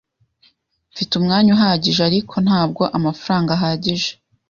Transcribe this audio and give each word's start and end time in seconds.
Mfite 0.93 1.11
umwanya 1.19 1.49
uhagije, 1.57 2.01
ariko 2.09 2.35
ntabwo 2.45 2.83
amafaranga 2.97 3.51
ahagije. 3.57 4.09